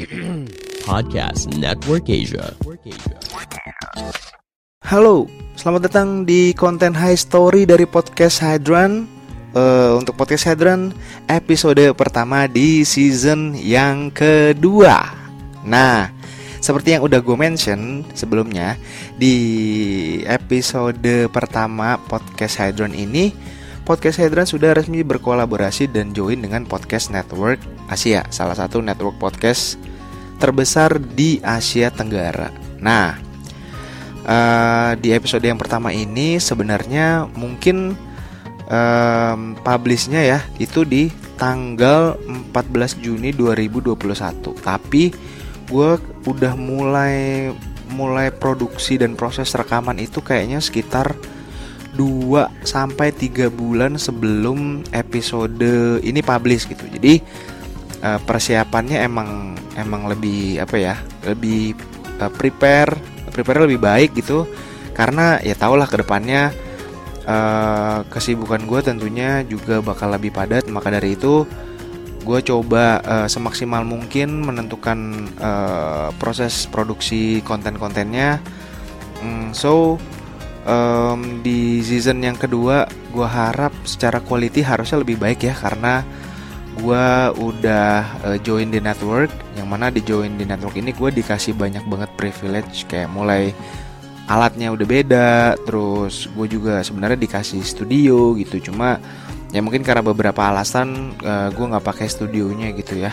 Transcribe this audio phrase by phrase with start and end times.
[0.88, 2.56] Podcast Network Asia.
[4.82, 9.04] Halo, selamat datang di konten High Story dari podcast Hydran.
[9.52, 10.96] Uh, untuk podcast Hydran
[11.28, 15.12] episode pertama di season yang kedua.
[15.62, 16.08] Nah,
[16.58, 18.80] seperti yang udah gue mention sebelumnya
[19.20, 19.36] di
[20.24, 23.30] episode pertama podcast Hydran ini,
[23.84, 29.91] podcast Hydran sudah resmi berkolaborasi dan join dengan podcast Network Asia, salah satu network podcast
[30.42, 32.50] terbesar di Asia Tenggara.
[32.82, 33.14] Nah,
[34.26, 37.94] uh, di episode yang pertama ini sebenarnya mungkin
[38.66, 42.18] um, publishnya ya itu di tanggal
[42.54, 43.94] 14 Juni 2021
[44.62, 45.14] tapi
[45.70, 45.90] gue
[46.26, 47.50] udah mulai
[47.92, 51.14] mulai produksi dan proses rekaman itu kayaknya sekitar
[51.94, 56.88] 2 sampai 3 bulan sebelum episode ini publish gitu.
[56.88, 57.20] Jadi
[58.02, 60.94] uh, persiapannya emang emang lebih apa ya?
[61.22, 61.78] lebih
[62.18, 62.98] uh, prepare
[63.32, 64.44] prepare lebih baik gitu.
[64.92, 66.52] Karena ya tau lah ke depannya
[67.24, 70.68] uh, kesibukan gue tentunya juga bakal lebih padat.
[70.68, 71.48] Maka dari itu
[72.22, 78.38] gue coba uh, semaksimal mungkin menentukan uh, proses produksi konten-kontennya.
[79.24, 79.96] Mm, so
[80.68, 85.54] um, di season yang kedua gue harap secara quality harusnya lebih baik ya.
[85.56, 86.04] Karena
[86.72, 87.06] gue
[87.36, 87.90] udah
[88.24, 89.28] uh, join di network
[89.60, 93.52] yang mana di join di network ini gue dikasih banyak banget privilege kayak mulai
[94.30, 95.30] alatnya udah beda
[95.68, 98.72] terus gue juga sebenarnya dikasih studio gitu.
[98.72, 98.96] Cuma
[99.52, 103.12] ya mungkin karena beberapa alasan uh, gue nggak pakai studionya gitu ya.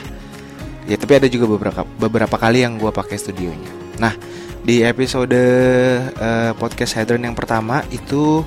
[0.88, 3.70] Ya tapi ada juga beberapa beberapa kali yang gue pakai studionya.
[4.00, 4.16] Nah
[4.64, 5.36] di episode
[6.16, 8.44] uh, podcast Hadron yang pertama itu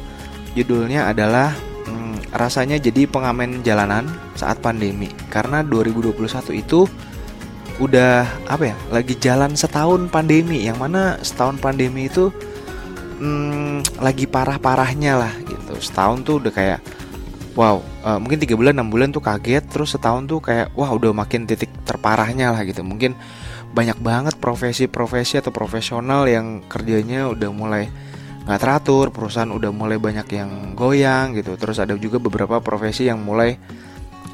[0.56, 1.52] judulnya adalah
[1.88, 4.08] hmm, rasanya jadi pengamen jalanan
[4.42, 5.06] saat pandemi.
[5.30, 6.18] Karena 2021
[6.58, 6.90] itu
[7.80, 10.66] udah apa ya lagi jalan setahun pandemi.
[10.66, 12.34] Yang mana setahun pandemi itu
[13.22, 15.78] hmm, lagi parah-parahnya lah gitu.
[15.78, 16.80] Setahun tuh udah kayak
[17.54, 19.62] wow uh, mungkin tiga bulan enam bulan tuh kaget.
[19.70, 22.82] Terus setahun tuh kayak wah udah makin titik terparahnya lah gitu.
[22.82, 23.14] Mungkin
[23.72, 27.88] banyak banget profesi-profesi atau profesional yang kerjanya udah mulai
[28.42, 31.54] nggak teratur perusahaan udah mulai banyak yang goyang gitu.
[31.56, 33.56] Terus ada juga beberapa profesi yang mulai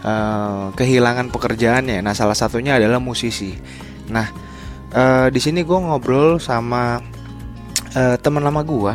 [0.05, 3.55] uh, kehilangan pekerjaannya nah salah satunya adalah musisi
[4.09, 4.29] nah
[4.93, 7.01] uh, di sini gue ngobrol sama
[7.97, 8.95] uh, teman lama gua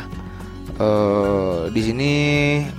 [0.78, 2.12] uh, di sini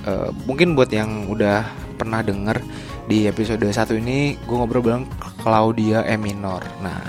[0.07, 1.65] uh, mungkin buat yang udah
[1.95, 2.59] pernah denger
[3.05, 5.05] di episode 1 ini gue ngobrol bilang
[5.45, 6.65] Claudia E minor.
[6.81, 7.01] Nah,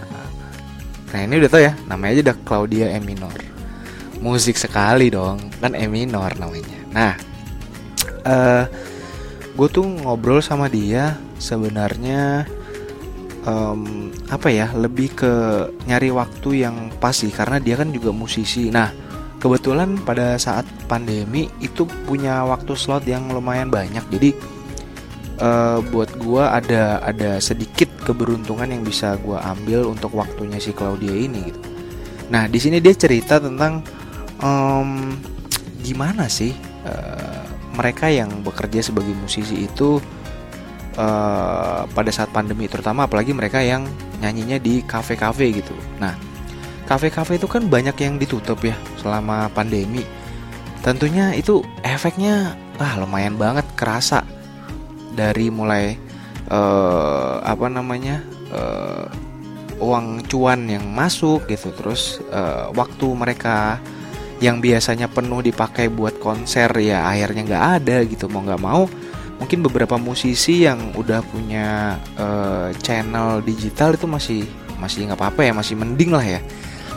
[1.12, 3.32] nah ini udah tau ya, namanya aja udah Claudia E minor.
[4.20, 6.80] Musik sekali dong, kan E minor namanya.
[6.92, 7.14] Nah,
[8.28, 8.64] uh,
[9.56, 12.44] gue tuh ngobrol sama dia sebenarnya
[13.48, 15.32] um, apa ya lebih ke
[15.88, 18.68] nyari waktu yang pas sih karena dia kan juga musisi.
[18.68, 18.92] Nah
[19.40, 24.04] kebetulan pada saat pandemi itu punya waktu slot yang lumayan banyak.
[24.12, 24.30] Jadi
[25.40, 31.16] uh, buat gua ada ada sedikit keberuntungan yang bisa gua ambil untuk waktunya si Claudia
[31.16, 31.62] ini gitu.
[32.28, 33.80] Nah di sini dia cerita tentang
[34.44, 35.16] um,
[35.80, 36.52] gimana sih
[36.84, 37.25] uh,
[37.76, 40.00] mereka yang bekerja sebagai musisi itu
[40.96, 43.86] uh, pada saat pandemi terutama apalagi mereka yang
[44.24, 45.76] nyanyinya di kafe-kafe gitu.
[46.00, 46.16] Nah,
[46.88, 50.02] kafe-kafe itu kan banyak yang ditutup ya selama pandemi.
[50.82, 54.24] Tentunya itu efeknya ah lumayan banget kerasa
[55.16, 55.98] dari mulai
[56.52, 58.22] uh, apa namanya
[58.52, 59.08] uh,
[59.76, 63.82] uang cuan yang masuk gitu, terus uh, waktu mereka
[64.44, 68.86] yang biasanya penuh dipakai buat konser ya akhirnya nggak ada gitu mau nggak mau.
[69.36, 74.48] Mungkin beberapa musisi yang udah punya uh, channel digital itu masih
[74.80, 76.40] masih nggak apa-apa ya masih mending lah ya.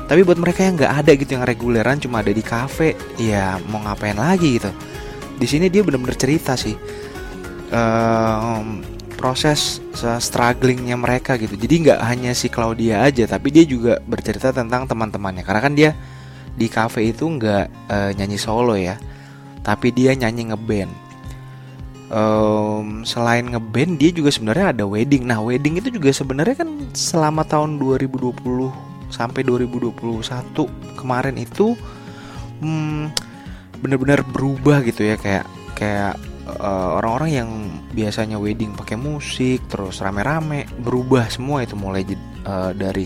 [0.09, 3.83] Tapi buat mereka yang nggak ada gitu yang reguleran cuma ada di cafe ya mau
[3.83, 4.71] ngapain lagi gitu.
[5.39, 6.75] Di sini dia benar-benar cerita sih
[7.71, 8.63] uh,
[9.19, 11.59] proses strugglingnya mereka gitu.
[11.59, 15.43] Jadi nggak hanya si Claudia aja tapi dia juga bercerita tentang teman-temannya.
[15.43, 15.91] Karena kan dia
[16.59, 18.99] di cafe itu nggak uh, nyanyi solo ya
[19.63, 21.09] tapi dia nyanyi ngeband
[22.13, 25.29] um, selain ngeband dia juga sebenarnya ada wedding.
[25.29, 28.43] Nah, wedding itu juga sebenarnya kan selama tahun 2020
[29.09, 29.89] sampai 2021
[30.97, 31.73] kemarin itu
[32.61, 33.09] hmm,
[33.81, 37.51] benar-benar berubah gitu ya kayak kayak orang orang-orang yang
[37.93, 42.05] biasanya wedding pakai musik terus rame-rame berubah semua itu mulai
[42.45, 43.05] uh, dari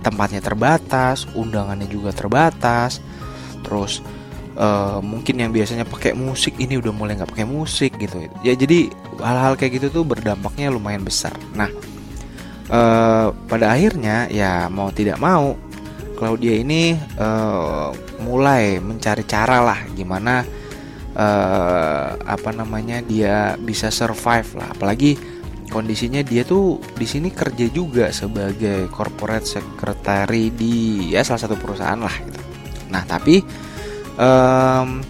[0.00, 3.04] tempatnya terbatas, undangannya juga terbatas,
[3.64, 4.00] terus
[4.56, 8.28] uh, mungkin yang biasanya pakai musik ini udah mulai nggak pakai musik gitu.
[8.44, 11.36] Ya jadi hal-hal kayak gitu tuh berdampaknya lumayan besar.
[11.52, 11.68] Nah
[12.72, 15.56] uh, pada akhirnya ya mau tidak mau
[16.20, 20.44] Claudia ini uh, mulai mencari cara lah gimana
[21.16, 24.68] uh, apa namanya dia bisa survive lah.
[24.76, 25.16] Apalagi
[25.70, 31.98] kondisinya dia tuh di sini kerja juga sebagai corporate secretary di ya salah satu perusahaan
[31.98, 32.40] lah gitu
[32.90, 33.40] nah tapi
[34.18, 35.00] um,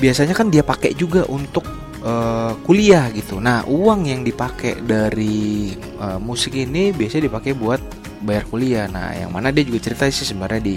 [0.00, 1.62] biasanya kan dia pakai juga untuk
[2.04, 3.38] uh, kuliah gitu.
[3.38, 7.80] Nah, uang yang dipakai dari uh, musik ini biasanya dipakai buat
[8.24, 8.86] bayar kuliah.
[8.88, 10.76] Nah, yang mana dia juga cerita sih sebenarnya di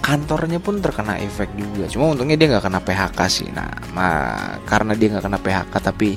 [0.00, 1.88] kantornya pun terkena efek juga.
[1.92, 3.48] Cuma untungnya dia nggak kena PHK sih.
[3.52, 3.68] Nah,
[4.64, 6.10] karena dia nggak kena PHK tapi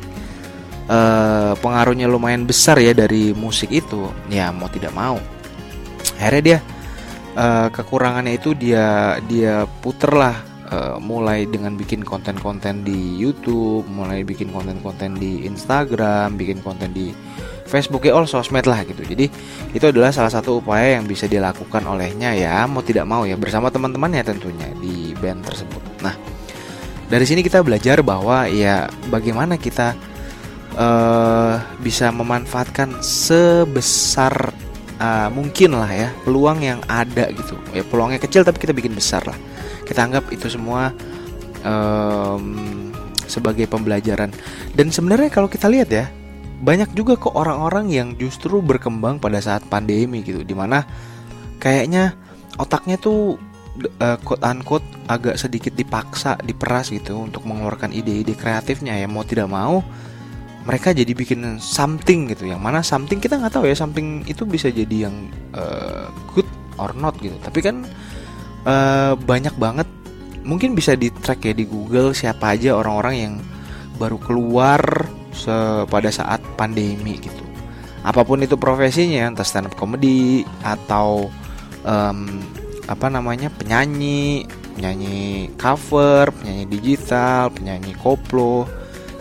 [0.90, 4.10] uh, pengaruhnya lumayan besar ya dari musik itu.
[4.28, 5.22] Ya mau tidak mau.
[6.20, 6.58] Akhirnya dia
[7.38, 10.36] uh, kekurangannya itu dia dia puter lah
[10.74, 17.14] uh, mulai dengan bikin konten-konten di YouTube, mulai bikin konten-konten di Instagram, bikin konten di
[17.70, 19.06] Facebook ya all sosmed lah gitu.
[19.06, 19.30] Jadi
[19.78, 23.70] itu adalah salah satu upaya yang bisa dilakukan olehnya ya mau tidak mau ya bersama
[23.70, 25.82] teman-temannya tentunya di band tersebut.
[26.02, 26.18] Nah
[27.10, 29.94] dari sini kita belajar bahwa ya bagaimana kita
[30.78, 34.54] uh, bisa memanfaatkan sebesar
[35.00, 37.56] uh, mungkin lah ya peluang yang ada gitu.
[37.74, 39.38] Ya peluangnya kecil tapi kita bikin besar lah.
[39.88, 40.94] Kita anggap itu semua
[41.66, 42.94] um,
[43.26, 44.30] sebagai pembelajaran.
[44.76, 46.06] Dan sebenarnya kalau kita lihat ya
[46.60, 50.44] banyak juga kok orang-orang yang justru berkembang pada saat pandemi gitu.
[50.44, 50.86] Di mana
[51.58, 52.14] kayaknya
[52.60, 53.40] otaknya tuh
[54.04, 59.08] uh, quote unquote agak sedikit dipaksa diperas gitu untuk mengeluarkan ide-ide kreatifnya ya.
[59.10, 59.82] Mau tidak mau
[60.70, 62.46] mereka jadi bikin something gitu.
[62.46, 66.46] Yang mana something kita nggak tahu ya something itu bisa jadi yang uh, good
[66.78, 67.34] or not gitu.
[67.42, 67.90] Tapi kan
[68.70, 69.90] uh, banyak banget
[70.46, 73.34] mungkin bisa di track ya di Google siapa aja orang-orang yang
[73.98, 75.10] baru keluar
[75.90, 77.44] pada saat pandemi gitu.
[78.06, 81.32] Apa pun itu profesinya entah stand up comedy atau
[81.88, 82.20] um,
[82.86, 84.44] apa namanya penyanyi
[84.76, 88.66] penyanyi cover penyanyi digital penyanyi koplo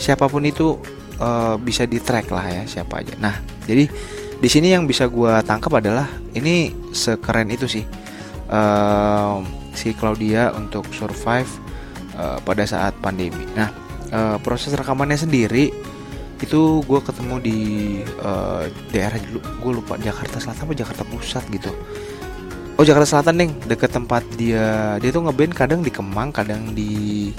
[0.00, 0.78] siapa pun itu
[1.18, 3.14] uh, bisa di track lah ya siapa aja.
[3.20, 3.86] Nah jadi
[4.38, 7.84] di sini yang bisa gue tangkap adalah ini sekeren itu sih.
[8.48, 9.44] Uh,
[9.78, 11.46] si Claudia untuk survive
[12.18, 13.46] uh, pada saat pandemi.
[13.54, 13.70] Nah,
[14.10, 15.70] uh, proses rekamannya sendiri
[16.38, 17.58] itu gue ketemu di
[18.22, 21.70] uh, daerah gue lupa Jakarta Selatan atau Jakarta Pusat gitu.
[22.78, 24.98] Oh Jakarta Selatan nih deket tempat dia.
[24.98, 27.30] Dia tuh ngeband kadang di Kemang kadang di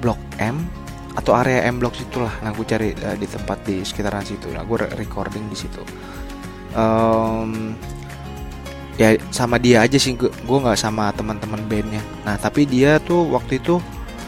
[0.00, 0.64] Blok M
[1.18, 2.30] atau area M Blok situlah.
[2.46, 4.54] Nah gue cari uh, di tempat di sekitaran situ.
[4.54, 5.82] Nah gue recording di situ.
[6.78, 7.74] Um,
[8.98, 13.62] ya sama dia aja sih gue nggak sama teman-teman bandnya nah tapi dia tuh waktu
[13.62, 13.78] itu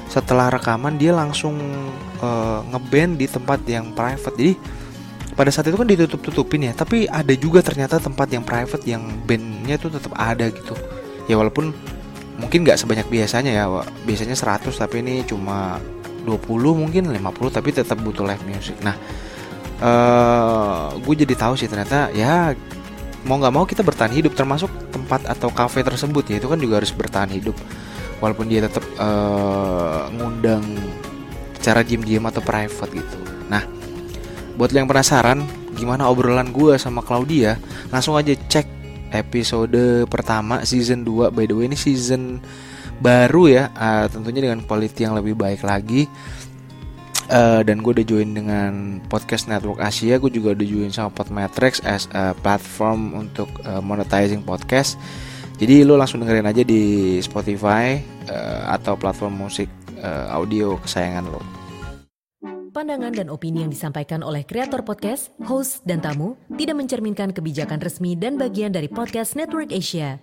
[0.07, 1.59] setelah rekaman dia langsung
[2.23, 4.55] uh, ngeband di tempat yang private jadi
[5.35, 9.03] pada saat itu kan ditutup tutupin ya tapi ada juga ternyata tempat yang private yang
[9.27, 10.79] bandnya tuh tetap ada gitu
[11.27, 11.75] ya walaupun
[12.39, 13.67] mungkin nggak sebanyak biasanya ya
[14.07, 15.83] biasanya 100 tapi ini cuma
[16.23, 18.77] 20 mungkin 50 tapi tetap butuh live music.
[18.85, 18.97] Nah
[19.81, 22.55] uh, gue jadi tahu sih ternyata ya
[23.25, 26.81] mau nggak mau kita bertahan hidup termasuk tempat atau cafe tersebut ya itu kan juga
[26.81, 27.57] harus bertahan hidup.
[28.21, 30.65] Walaupun dia tetap uh, ngundang
[31.61, 33.19] cara diem-diem atau private gitu.
[33.49, 33.65] Nah
[34.61, 35.41] buat yang penasaran
[35.73, 37.57] gimana obrolan gue sama Claudia
[37.89, 38.69] langsung aja cek
[39.11, 42.39] episode pertama season 2 by the way ini season
[43.01, 46.07] baru ya uh, tentunya dengan quality yang lebih baik lagi.
[47.31, 51.79] Uh, dan gue udah join dengan podcast network Asia gue juga udah join sama Podmetrics
[51.87, 54.99] as a platform untuk uh, monetizing podcast.
[55.61, 59.71] Jadi lo langsung dengerin aja di Spotify uh, atau platform musik
[60.03, 61.61] uh, audio kesayangan lo
[62.71, 68.15] Pandangan dan opini yang disampaikan oleh kreator podcast, host, dan tamu tidak mencerminkan kebijakan resmi
[68.15, 70.23] dan bagian dari podcast Network Asia.